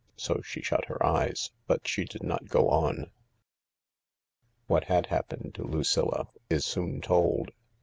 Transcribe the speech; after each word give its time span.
So 0.15 0.41
she 0.43 0.63
shut 0.63 0.85
her 0.85 1.05
eyes. 1.05 1.51
But 1.67 1.87
she 1.87 2.05
did 2.05 2.23
not 2.23 2.47
go 2.47 2.69
on. 2.69 2.95
•»•»•* 3.75 4.65
What 4.65 4.85
had 4.85 5.05
happened 5.05 5.53
to 5.53 5.63
Lucilla 5.63 6.27
is 6.49 6.65
soon 6.65 7.01
told. 7.01 7.51